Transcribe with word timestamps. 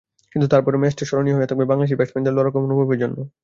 কিন্তু 0.33 0.47
তারপরও 0.49 0.81
ম্যাচটা 0.81 1.03
স্মরণীয় 1.07 1.35
হয়ে 1.37 1.49
থাকবে 1.49 1.69
বাংলাদেশি 1.69 1.95
ব্যাটসম্যানদের 1.97 2.35
লড়াকু 2.37 2.57
মনোভাবের 2.63 3.01
জন্য। 3.03 3.17